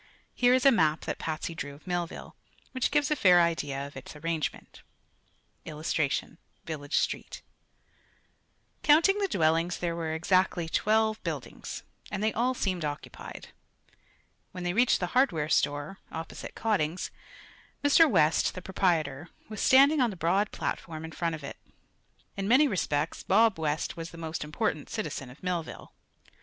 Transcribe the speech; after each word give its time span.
Here 0.33 0.55
is 0.55 0.65
a 0.65 0.71
map 0.71 1.01
that 1.01 1.19
Patsy 1.19 1.53
drew 1.53 1.75
of 1.75 1.85
Millville, 1.85 2.35
which 2.71 2.89
gives 2.89 3.11
a 3.11 3.15
fair 3.15 3.39
idea 3.39 3.85
of 3.85 3.95
its 3.95 4.15
arrangement: 4.15 4.81
[Illustration: 5.63 6.39
Village 6.65 6.97
Street] 6.97 7.43
Counting 8.81 9.19
the 9.19 9.27
dwellings 9.27 9.77
there 9.77 9.95
were 9.95 10.15
exactly 10.15 10.67
twelve 10.67 11.21
buildings, 11.21 11.83
and 12.09 12.23
they 12.23 12.33
all 12.33 12.55
seemed 12.55 12.83
occupied. 12.83 13.49
When 14.53 14.63
they 14.63 14.73
reached 14.73 14.99
the 14.99 15.05
hardware 15.13 15.49
store, 15.49 15.99
opposite 16.11 16.55
Cotting's, 16.55 17.11
Mr. 17.83 18.09
West, 18.09 18.55
the 18.55 18.61
proprietor, 18.63 19.29
was 19.49 19.61
standing 19.61 20.01
on 20.01 20.09
the 20.09 20.15
broad 20.15 20.51
platform 20.51 21.05
in 21.05 21.11
front 21.11 21.35
of 21.35 21.43
it. 21.43 21.57
In 22.35 22.47
many 22.47 22.67
respects 22.67 23.21
Bob 23.21 23.59
West 23.59 23.95
was 23.95 24.09
the 24.09 24.17
most 24.17 24.43
important 24.43 24.89
citizen 24.89 25.29
of 25.29 25.43
Millville. 25.43 25.93